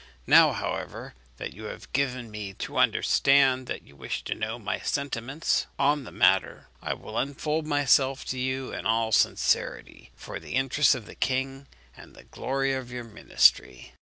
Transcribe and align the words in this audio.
Now, 0.25 0.51
however, 0.53 1.13
that 1.37 1.53
you 1.53 1.65
have 1.65 1.93
given 1.93 2.31
me 2.31 2.55
to 2.55 2.79
understand 2.79 3.67
that 3.67 3.83
you 3.83 3.95
wish 3.95 4.23
to 4.23 4.33
know 4.33 4.57
my 4.57 4.79
sentiments 4.79 5.67
on 5.77 6.05
the 6.05 6.11
matter, 6.11 6.69
I 6.81 6.95
will 6.95 7.19
unfold 7.19 7.67
myself 7.67 8.25
to 8.29 8.39
you 8.39 8.73
in 8.73 8.87
all 8.87 9.11
sincerity, 9.11 10.09
for 10.15 10.39
the 10.39 10.55
interests 10.55 10.95
of 10.95 11.05
the 11.05 11.13
king 11.13 11.67
and 11.95 12.15
the 12.15 12.23
glory 12.23 12.73
of 12.73 12.91
your 12.91 13.03
ministry. 13.03 13.93